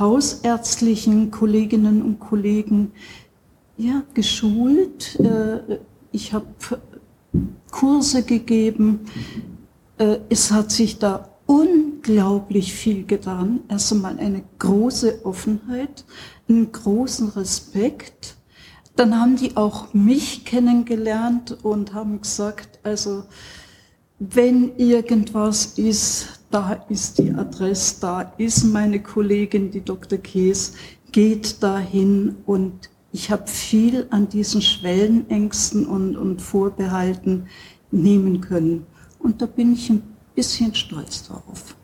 hausärztlichen 0.00 1.30
Kolleginnen 1.30 2.02
und 2.02 2.18
Kollegen 2.18 2.92
ja, 3.76 4.02
geschult. 4.14 5.20
Äh, 5.20 5.78
ich 6.10 6.32
habe 6.32 6.46
Kurse 7.70 8.22
gegeben. 8.22 9.00
Äh, 9.98 10.18
es 10.28 10.50
hat 10.50 10.72
sich 10.72 10.98
da 10.98 11.29
unglaublich 11.50 12.72
viel 12.72 13.04
getan. 13.04 13.60
Erst 13.68 13.92
einmal 13.92 14.20
eine 14.20 14.44
große 14.60 15.24
Offenheit, 15.24 16.04
einen 16.48 16.70
großen 16.70 17.30
Respekt. 17.30 18.36
Dann 18.94 19.18
haben 19.18 19.34
die 19.34 19.56
auch 19.56 19.92
mich 19.92 20.44
kennengelernt 20.44 21.58
und 21.64 21.92
haben 21.92 22.20
gesagt, 22.20 22.78
also 22.84 23.24
wenn 24.20 24.76
irgendwas 24.76 25.76
ist, 25.76 26.40
da 26.52 26.84
ist 26.88 27.18
die 27.18 27.32
Adresse, 27.32 27.96
da 28.00 28.20
ist 28.38 28.62
meine 28.62 29.02
Kollegin, 29.02 29.72
die 29.72 29.84
Dr. 29.84 30.18
Kees, 30.18 30.74
geht 31.10 31.60
dahin 31.64 32.36
und 32.46 32.90
ich 33.10 33.28
habe 33.28 33.48
viel 33.48 34.06
an 34.10 34.28
diesen 34.28 34.62
Schwellenängsten 34.62 35.84
und, 35.86 36.16
und 36.16 36.40
Vorbehalten 36.40 37.46
nehmen 37.90 38.40
können. 38.40 38.86
Und 39.18 39.42
da 39.42 39.46
bin 39.46 39.72
ich 39.72 39.90
ein 39.90 40.02
bisschen 40.40 40.74
stolz 40.74 41.24
drauf. 41.24 41.76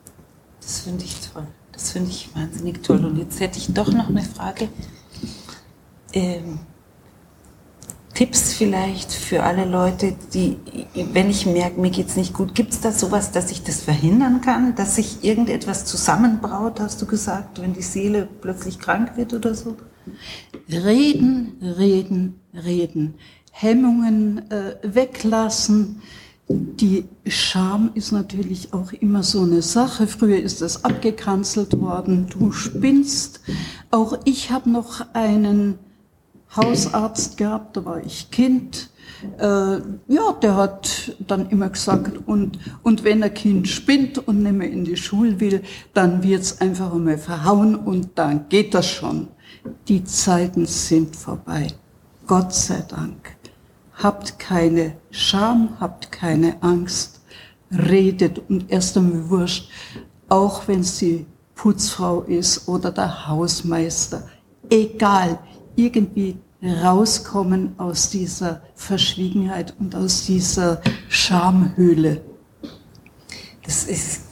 Das 0.62 0.80
finde 0.80 1.04
ich 1.04 1.14
toll. 1.30 1.46
Das 1.72 1.92
finde 1.92 2.10
ich 2.10 2.34
wahnsinnig 2.34 2.82
toll. 2.82 3.04
Und 3.04 3.18
jetzt 3.18 3.38
hätte 3.38 3.58
ich 3.58 3.74
doch 3.74 3.92
noch 3.92 4.09
eine 4.09 4.22
Frage. 4.22 4.70
Ähm, 6.14 6.61
Tipps 8.14 8.54
vielleicht 8.54 9.12
für 9.12 9.42
alle 9.42 9.66
Leute, 9.66 10.14
die, 10.33 10.57
wenn 11.12 11.28
ich 11.28 11.44
merke, 11.44 11.78
mir 11.78 11.90
geht 11.90 12.09
es 12.09 12.16
nicht 12.16 12.33
gut, 12.33 12.54
gibt 12.54 12.72
es 12.72 12.81
da 12.81 12.92
sowas, 12.92 13.31
dass 13.31 13.50
ich 13.50 13.62
das 13.62 13.83
verhindern 13.83 14.40
kann, 14.40 14.74
dass 14.74 14.96
sich 14.96 15.22
irgendetwas 15.22 15.85
zusammenbraut, 15.85 16.81
hast 16.81 17.02
du 17.02 17.04
gesagt, 17.04 17.61
wenn 17.61 17.74
die 17.74 17.83
Seele 17.83 18.26
plötzlich 18.40 18.78
krank 18.78 19.18
wird 19.18 19.35
oder 19.35 19.54
so? 19.54 19.76
Reden, 20.70 21.59
reden, 21.61 22.40
reden. 22.54 23.16
Hemmungen 23.52 24.50
äh, 24.50 24.76
weglassen. 24.83 26.00
Die 26.48 27.04
Scham 27.26 27.90
ist 27.94 28.12
natürlich 28.12 28.72
auch 28.72 28.92
immer 28.92 29.24
so 29.24 29.42
eine 29.42 29.62
Sache. 29.62 30.06
Früher 30.06 30.38
ist 30.38 30.61
das 30.61 30.85
abgekanzelt 30.85 31.80
worden. 31.80 32.26
Du 32.28 32.52
spinnst. 32.52 33.40
Auch 33.90 34.18
ich 34.24 34.52
habe 34.52 34.70
noch 34.70 35.04
einen 35.12 35.78
Hausarzt 36.54 37.37
gehabt, 37.37 37.76
da 37.76 37.85
war 37.85 38.04
ich 38.04 38.30
Kind. 38.30 38.90
Äh, 39.38 39.44
ja, 40.09 40.32
der 40.40 40.56
hat 40.56 41.16
dann 41.26 41.50
immer 41.50 41.68
gesagt, 41.68 42.20
und, 42.26 42.59
und 42.82 43.04
wenn 43.04 43.22
ein 43.22 43.35
Kind 43.35 43.68
spinnt 43.68 44.18
und 44.26 44.42
nicht 44.42 44.52
mehr 44.52 44.70
in 44.70 44.85
die 44.85 44.96
Schule 44.96 45.40
will, 45.40 45.62
dann 45.94 46.22
wird's 46.22 46.61
einfach 46.61 46.92
einmal 46.92 47.18
verhauen 47.18 47.74
und 47.74 48.11
dann 48.14 48.48
geht 48.48 48.74
das 48.74 48.87
schon. 48.87 49.28
Die 49.88 50.04
Zeiten 50.04 50.66
sind 50.66 51.16
vorbei. 51.16 51.66
Gott 52.26 52.54
sei 52.54 52.82
Dank. 52.88 53.36
Habt 53.96 54.38
keine 54.38 54.96
Scham, 55.11 55.76
habt 55.80 56.12
keine 56.12 56.62
Angst. 56.62 57.20
Redet 57.70 58.48
und 58.48 58.70
erst 58.70 58.96
einmal 58.96 59.28
wurscht, 59.28 59.70
auch 60.28 60.68
wenn 60.68 60.80
es 60.80 60.98
die 60.98 61.26
Putzfrau 61.56 62.20
ist 62.22 62.68
oder 62.68 62.92
der 62.92 63.26
Hausmeister. 63.26 64.28
Egal, 64.70 65.38
irgendwie 65.74 66.38
rauskommen 66.62 67.74
aus 67.78 68.11
dieser 68.11 68.62
Verschwiegenheit 68.74 69.74
und 69.78 69.94
aus 69.94 70.26
dieser 70.26 70.80
Schamhöhle. 71.09 72.22
Das, 73.62 73.85
ist, 73.85 74.22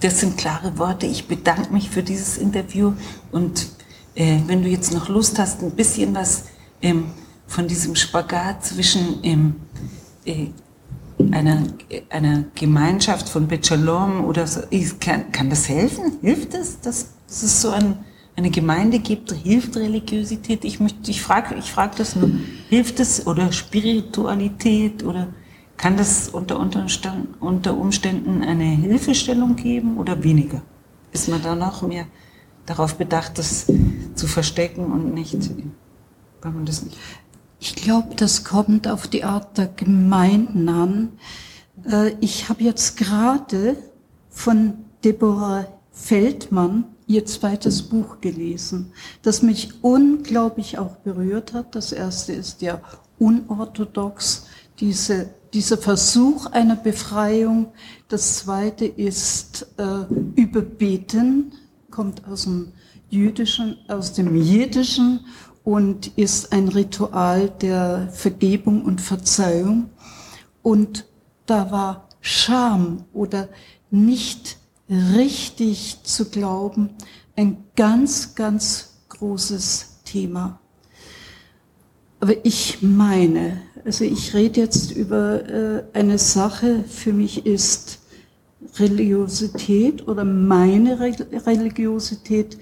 das 0.00 0.20
sind 0.20 0.38
klare 0.38 0.78
Worte. 0.78 1.06
Ich 1.06 1.28
bedanke 1.28 1.72
mich 1.72 1.90
für 1.90 2.02
dieses 2.02 2.38
Interview 2.38 2.94
und 3.30 3.68
äh, 4.14 4.38
wenn 4.46 4.62
du 4.62 4.68
jetzt 4.68 4.92
noch 4.92 5.08
Lust 5.08 5.38
hast, 5.38 5.62
ein 5.62 5.72
bisschen 5.72 6.14
was 6.14 6.44
ähm, 6.82 7.10
von 7.50 7.68
diesem 7.68 7.96
Spagat 7.96 8.64
zwischen 8.64 9.18
ähm, 9.22 9.56
äh, 10.24 10.46
einer, 11.32 11.64
einer 12.08 12.44
Gemeinschaft 12.54 13.28
von 13.28 13.46
Bechalom 13.46 14.24
oder 14.24 14.46
so, 14.46 14.60
kann, 15.00 15.30
kann 15.32 15.50
das 15.50 15.68
helfen? 15.68 16.18
Hilft 16.22 16.54
das? 16.54 16.80
Das, 16.80 17.08
das 17.26 17.42
ist 17.42 17.60
so 17.60 17.70
ein 17.70 17.98
eine 18.36 18.50
Gemeinde 18.50 19.00
gibt, 19.00 19.32
hilft 19.32 19.76
Religiosität? 19.76 20.64
Ich 20.64 20.80
möchte, 20.80 21.10
ich 21.10 21.20
frage, 21.20 21.56
ich 21.56 21.70
frage 21.70 21.96
das 21.98 22.16
nur. 22.16 22.30
Hilft 22.70 22.98
es 22.98 23.26
oder 23.26 23.52
Spiritualität 23.52 25.04
oder 25.04 25.28
kann 25.76 25.96
das 25.96 26.28
unter, 26.28 26.58
unter 27.40 27.76
Umständen 27.76 28.42
eine 28.42 28.64
Hilfestellung 28.64 29.56
geben 29.56 29.98
oder 29.98 30.22
weniger? 30.22 30.62
Ist 31.12 31.28
man 31.28 31.42
da 31.42 31.54
noch 31.54 31.82
mehr 31.82 32.06
darauf 32.64 32.96
bedacht, 32.96 33.36
das 33.36 33.66
zu 34.14 34.26
verstecken 34.26 34.86
und 34.86 35.12
nicht, 35.12 35.36
wenn 36.40 36.54
man 36.54 36.64
das 36.64 36.82
nicht? 36.82 36.96
Ich 37.62 37.76
glaube, 37.76 38.14
das 38.16 38.42
kommt 38.42 38.88
auf 38.88 39.06
die 39.06 39.22
Art 39.22 39.58
der 39.58 39.66
Gemeinden 39.66 40.68
an. 40.70 41.12
Äh, 41.84 42.14
ich 42.20 42.48
habe 42.48 42.64
jetzt 42.64 42.96
gerade 42.96 43.76
von 44.30 44.78
Deborah 45.04 45.66
Feldmann 45.92 46.84
ihr 47.06 47.26
zweites 47.26 47.82
Buch 47.82 48.22
gelesen, 48.22 48.92
das 49.20 49.42
mich 49.42 49.74
unglaublich 49.82 50.78
auch 50.78 50.96
berührt 50.96 51.52
hat. 51.52 51.74
Das 51.74 51.92
erste 51.92 52.32
ist 52.32 52.62
ja 52.62 52.80
unorthodox, 53.18 54.46
diese, 54.78 55.28
dieser 55.52 55.76
Versuch 55.76 56.46
einer 56.46 56.76
Befreiung. 56.76 57.72
Das 58.08 58.38
zweite 58.38 58.86
ist 58.86 59.66
äh, 59.76 60.14
Überbeten, 60.34 61.52
kommt 61.90 62.26
aus 62.26 62.44
dem 62.44 62.72
Jüdischen, 63.10 63.76
aus 63.88 64.14
dem 64.14 64.34
Jiddischen 64.34 65.20
und 65.64 66.16
ist 66.18 66.52
ein 66.52 66.68
Ritual 66.68 67.50
der 67.60 68.08
Vergebung 68.12 68.84
und 68.84 69.00
Verzeihung. 69.00 69.90
Und 70.62 71.06
da 71.46 71.70
war 71.70 72.08
Scham 72.20 73.04
oder 73.12 73.48
nicht 73.90 74.58
richtig 74.88 76.02
zu 76.02 76.30
glauben, 76.30 76.90
ein 77.36 77.64
ganz, 77.76 78.34
ganz 78.34 79.00
großes 79.08 80.00
Thema. 80.04 80.60
Aber 82.20 82.44
ich 82.44 82.82
meine, 82.82 83.62
also 83.84 84.04
ich 84.04 84.34
rede 84.34 84.60
jetzt 84.60 84.90
über 84.90 85.48
äh, 85.48 85.84
eine 85.94 86.18
Sache, 86.18 86.84
für 86.86 87.12
mich 87.12 87.46
ist 87.46 88.00
Religiosität 88.78 90.06
oder 90.06 90.24
meine 90.24 91.00
Re 91.00 91.14
Religiosität 91.46 92.58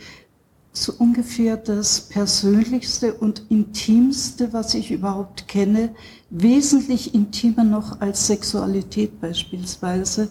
so 0.72 0.92
ungefähr 0.98 1.56
das 1.56 2.00
Persönlichste 2.00 3.14
und 3.14 3.42
Intimste, 3.48 4.52
was 4.52 4.74
ich 4.74 4.90
überhaupt 4.90 5.48
kenne, 5.48 5.94
wesentlich 6.30 7.14
intimer 7.14 7.64
noch 7.64 8.00
als 8.00 8.26
Sexualität 8.26 9.20
beispielsweise. 9.20 10.30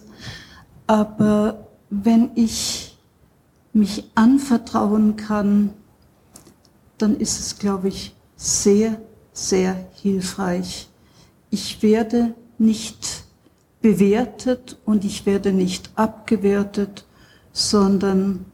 Aber 0.86 1.68
wenn 1.90 2.30
ich 2.34 2.96
mich 3.72 4.04
anvertrauen 4.14 5.16
kann, 5.16 5.70
dann 6.96 7.16
ist 7.16 7.38
es, 7.38 7.58
glaube 7.58 7.88
ich, 7.88 8.14
sehr, 8.36 9.00
sehr 9.32 9.88
hilfreich. 9.94 10.88
Ich 11.50 11.82
werde 11.82 12.34
nicht 12.58 13.24
bewertet 13.80 14.78
und 14.84 15.04
ich 15.04 15.26
werde 15.26 15.52
nicht 15.52 15.90
abgewertet, 15.94 17.04
sondern 17.52 18.46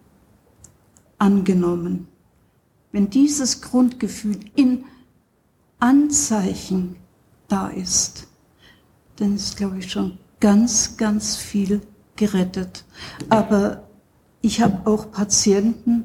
angenommen. 1.24 2.06
Wenn 2.92 3.08
dieses 3.08 3.62
Grundgefühl 3.62 4.38
in 4.54 4.84
Anzeichen 5.80 6.96
da 7.48 7.68
ist, 7.68 8.28
dann 9.16 9.34
ist, 9.34 9.56
glaube 9.56 9.78
ich, 9.78 9.90
schon 9.90 10.18
ganz, 10.38 10.98
ganz 10.98 11.36
viel 11.36 11.80
gerettet. 12.14 12.84
Aber 13.30 13.88
ich 14.42 14.60
habe 14.60 14.86
auch 14.86 15.10
Patienten, 15.10 16.04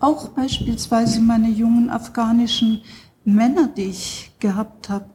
auch 0.00 0.28
beispielsweise 0.28 1.22
meine 1.22 1.48
jungen 1.48 1.88
afghanischen 1.88 2.82
Männer, 3.24 3.68
die 3.68 3.84
ich 3.84 4.32
gehabt 4.38 4.90
habe, 4.90 5.06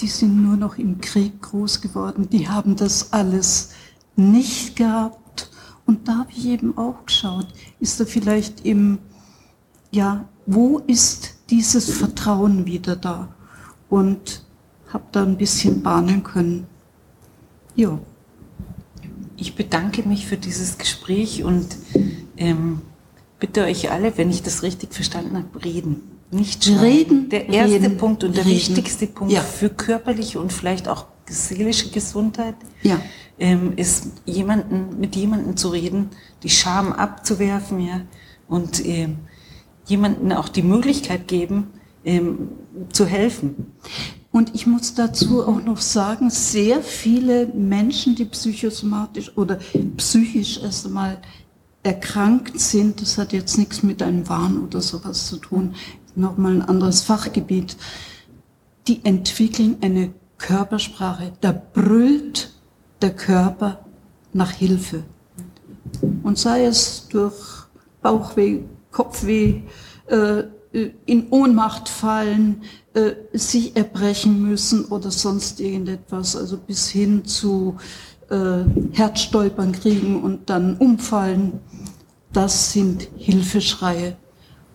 die 0.00 0.08
sind 0.08 0.42
nur 0.42 0.56
noch 0.56 0.76
im 0.76 1.00
Krieg 1.00 1.40
groß 1.40 1.80
geworden. 1.80 2.28
Die 2.28 2.46
haben 2.46 2.76
das 2.76 3.12
alles 3.14 3.70
nicht 4.16 4.76
gehabt. 4.76 5.23
Und 5.86 6.08
da 6.08 6.18
habe 6.18 6.30
ich 6.34 6.46
eben 6.46 6.76
auch 6.78 7.04
geschaut, 7.06 7.46
ist 7.80 8.00
da 8.00 8.04
vielleicht 8.04 8.64
im, 8.64 8.98
ja, 9.90 10.28
wo 10.46 10.78
ist 10.86 11.34
dieses 11.50 11.90
Vertrauen 11.90 12.64
wieder 12.66 12.96
da? 12.96 13.28
Und 13.90 14.44
habe 14.92 15.04
da 15.12 15.22
ein 15.22 15.36
bisschen 15.36 15.82
bahnen 15.82 16.22
können. 16.22 16.66
Ja. 17.76 17.98
Ich 19.36 19.56
bedanke 19.56 20.08
mich 20.08 20.26
für 20.26 20.36
dieses 20.36 20.78
Gespräch 20.78 21.42
und 21.44 21.76
ähm, 22.36 22.80
bitte 23.40 23.64
euch 23.64 23.90
alle, 23.90 24.16
wenn 24.16 24.30
ich 24.30 24.42
das 24.42 24.62
richtig 24.62 24.94
verstanden 24.94 25.36
habe, 25.36 25.64
reden. 25.64 26.00
Nicht 26.30 26.64
schreiben. 26.64 26.80
Reden. 26.80 27.28
Der 27.28 27.48
erste 27.48 27.74
reden, 27.74 27.96
Punkt 27.96 28.24
und 28.24 28.36
der 28.36 28.44
reden. 28.44 28.54
wichtigste 28.56 29.06
Punkt 29.06 29.32
Ja. 29.32 29.40
für 29.40 29.68
körperliche 29.68 30.40
und 30.40 30.52
vielleicht 30.52 30.88
auch 30.88 31.06
seelische 31.34 31.90
Gesundheit 31.90 32.56
Ja. 32.82 33.00
ähm, 33.38 33.72
ist, 33.76 34.08
jemanden, 34.24 34.98
mit 35.00 35.16
jemandem 35.16 35.56
zu 35.56 35.68
reden, 35.68 36.10
die 36.42 36.50
Scham 36.50 36.92
abzuwerfen, 36.92 37.80
ja, 37.80 38.00
und 38.48 38.84
ähm, 38.86 39.18
jemanden 39.86 40.32
auch 40.32 40.48
die 40.48 40.62
Möglichkeit 40.62 41.28
geben, 41.28 41.68
ähm, 42.04 42.50
zu 42.92 43.06
helfen. 43.06 43.72
Und 44.30 44.54
ich 44.54 44.66
muss 44.66 44.94
dazu 44.94 45.46
auch 45.46 45.62
noch 45.62 45.80
sagen, 45.80 46.28
sehr 46.28 46.82
viele 46.82 47.46
Menschen, 47.46 48.16
die 48.16 48.24
psychosomatisch 48.24 49.36
oder 49.36 49.58
psychisch 49.96 50.60
erst 50.62 50.86
einmal 50.86 51.18
erkrankt 51.84 52.58
sind, 52.58 53.00
das 53.00 53.16
hat 53.18 53.32
jetzt 53.32 53.58
nichts 53.58 53.82
mit 53.82 54.02
einem 54.02 54.28
Wahn 54.28 54.64
oder 54.64 54.80
sowas 54.80 55.26
zu 55.28 55.36
tun, 55.36 55.74
nochmal 56.16 56.54
ein 56.54 56.62
anderes 56.62 57.02
Fachgebiet, 57.02 57.76
die 58.88 59.04
entwickeln 59.04 59.76
eine 59.82 60.12
Körpersprache. 60.38 61.32
Da 61.40 61.52
brüllt 61.52 62.52
der 63.00 63.14
Körper 63.14 63.84
nach 64.32 64.50
Hilfe. 64.50 65.04
Und 66.22 66.38
sei 66.38 66.64
es 66.64 67.08
durch 67.08 67.66
Bauchweh, 68.02 68.60
Kopfweh, 68.90 69.62
äh, 70.06 70.44
in 71.06 71.28
Ohnmacht 71.30 71.88
fallen, 71.88 72.62
äh, 72.94 73.12
sich 73.32 73.76
erbrechen 73.76 74.42
müssen 74.42 74.86
oder 74.86 75.10
sonst 75.10 75.60
irgendetwas, 75.60 76.34
also 76.34 76.56
bis 76.56 76.88
hin 76.88 77.24
zu 77.24 77.76
äh, 78.28 78.64
Herzstolpern 78.92 79.72
kriegen 79.72 80.22
und 80.22 80.50
dann 80.50 80.76
umfallen. 80.76 81.60
Das 82.32 82.72
sind 82.72 83.08
Hilfeschreie. 83.16 84.16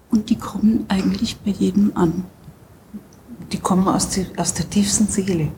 Und 0.10 0.30
die 0.30 0.38
kommen 0.38 0.86
eigentlich 0.88 1.38
bei 1.38 1.52
jedem 1.52 1.92
an. 1.96 2.26
Die 3.52 3.60
kommen 3.60 3.88
aus, 3.88 4.10
die, 4.10 4.26
aus 4.38 4.54
der 4.54 4.70
tiefsten 4.70 5.08
Seele. 5.08 5.52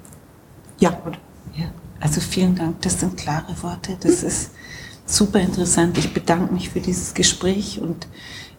Ja, 0.80 0.98
Ja, 1.56 1.72
also 2.00 2.22
vielen 2.22 2.56
Dank, 2.56 2.82
das 2.82 3.00
sind 3.00 3.18
klare 3.18 3.54
Worte, 3.62 3.98
das 4.00 4.24
ist 4.24 4.52
super 5.06 5.40
interessant. 5.40 5.98
Ich 5.98 6.14
bedanke 6.14 6.54
mich 6.54 6.70
für 6.70 6.80
dieses 6.80 7.14
Gespräch 7.14 7.80
und 7.82 8.08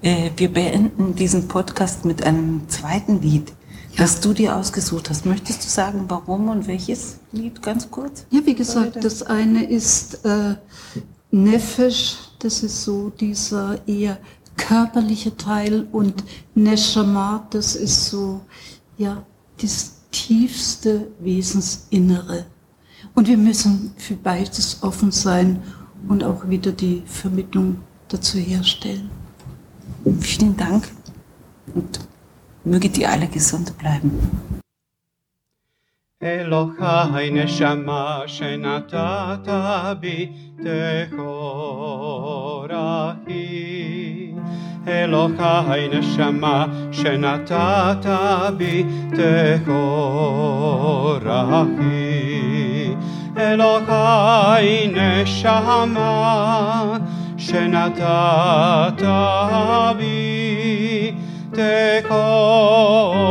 äh, 0.02 0.30
wir 0.36 0.52
beenden 0.52 1.14
diesen 1.14 1.48
Podcast 1.48 2.04
mit 2.04 2.22
einem 2.24 2.68
zweiten 2.68 3.20
Lied, 3.22 3.52
das 3.96 4.20
du 4.20 4.32
dir 4.32 4.56
ausgesucht 4.56 5.10
hast. 5.10 5.24
Möchtest 5.26 5.64
du 5.64 5.68
sagen, 5.68 6.04
warum 6.08 6.48
und 6.48 6.66
welches 6.66 7.18
Lied 7.32 7.62
ganz 7.62 7.90
kurz? 7.90 8.26
Ja, 8.30 8.40
wie 8.44 8.54
gesagt, 8.54 9.02
das 9.04 9.22
eine 9.22 9.64
ist 9.64 10.24
äh, 10.24 10.56
Nefesh, 11.30 12.18
das 12.38 12.62
ist 12.62 12.82
so 12.82 13.10
dieser 13.10 13.86
eher 13.88 14.18
körperliche 14.56 15.36
Teil 15.36 15.88
und 15.92 16.22
Neshama, 16.54 17.46
das 17.50 17.74
ist 17.74 18.06
so, 18.06 18.42
ja, 18.96 19.24
das 19.60 20.02
tiefste 20.10 21.08
Wesensinnere. 21.20 22.46
Und 23.14 23.28
wir 23.28 23.36
müssen 23.36 23.92
für 23.96 24.14
beides 24.14 24.82
offen 24.82 25.10
sein 25.10 25.62
und 26.08 26.24
auch 26.24 26.48
wieder 26.48 26.72
die 26.72 27.02
Vermittlung 27.06 27.78
dazu 28.08 28.38
herstellen. 28.38 29.10
Vielen 30.20 30.56
Dank 30.56 30.88
und 31.74 32.00
möge 32.64 32.88
ihr 32.98 33.10
alle 33.10 33.26
gesund 33.28 33.76
bleiben. 33.78 34.10
Elohai 36.20 37.30
neshama 37.30 38.28
shenatata 38.28 39.94
bi 39.94 40.30
techorahi 40.62 41.42
אלוהי 44.87 45.87
נשמה 45.87 46.65
שנתת 46.91 48.05
בי 48.57 48.83
תכורתי. 49.09 49.67
אלוהי 53.37 54.87
נשמה 54.87 56.97
שנתת 57.37 59.03
בי 59.97 61.11
תכורתי. 61.51 63.30